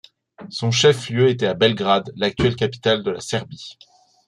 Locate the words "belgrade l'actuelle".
1.53-2.55